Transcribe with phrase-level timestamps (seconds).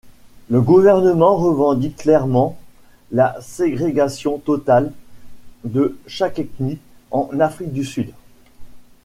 [0.49, 2.57] Le gouvernement revendique clairement
[3.11, 4.91] la ségrégation totale
[5.63, 6.79] de chaque ethnie
[7.11, 8.09] en Afrique du Sud.